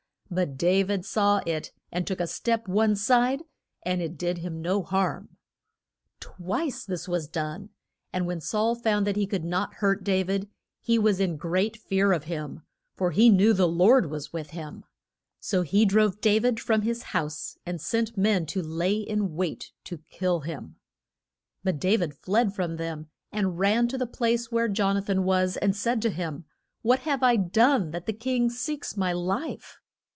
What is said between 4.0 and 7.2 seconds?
it did him no harm. Twice was